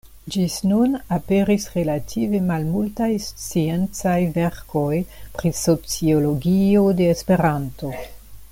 Ĝis 0.35 0.53
nun 0.69 0.93
aperis 1.17 1.67
relative 1.73 2.39
malmultaj 2.47 3.11
sciencaj 3.27 4.17
verkoj 4.39 4.99
pri 5.37 5.55
sociologio 5.61 6.87
de 7.03 7.13
Esperanto. 7.17 7.93